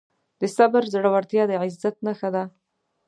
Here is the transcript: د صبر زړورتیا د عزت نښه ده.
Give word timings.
د 0.41 0.43
صبر 0.55 0.83
زړورتیا 0.93 1.43
د 1.47 1.51
عزت 1.63 1.95
نښه 2.05 2.29
ده. 2.35 2.43